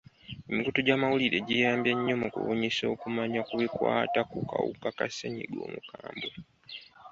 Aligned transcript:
Emikutu 0.49 0.79
gy'amawulire 0.85 1.37
giyambye 1.47 1.91
nnyo 1.95 2.15
mu 2.21 2.27
kubunyisa 2.33 2.83
okumanya 2.93 3.41
ku 3.47 3.53
bikwata 3.61 4.19
ku 4.29 4.37
kawuka 4.49 4.87
ka 4.97 5.05
ssenyiga 5.09 5.57
omukambwe. 5.67 6.29